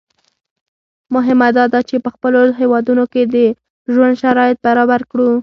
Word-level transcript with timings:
مهمه 1.13 1.47
دا 1.57 1.65
ده 1.73 1.79
چې 1.89 1.95
په 2.03 2.09
خپلو 2.15 2.39
هېوادونو 2.59 3.03
کې 3.13 3.23
د 3.33 3.35
ژوند 3.93 4.15
شرایط 4.23 4.57
برابر 4.67 5.01
کړو. 5.11 5.29